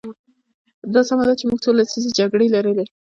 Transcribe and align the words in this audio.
دا 0.93 1.01
سمه 1.09 1.23
ده 1.27 1.33
چې 1.39 1.45
موږ 1.49 1.59
څو 1.65 1.69
لسیزې 1.79 2.09
جګړې 2.19 2.47
لرلې. 2.55 2.85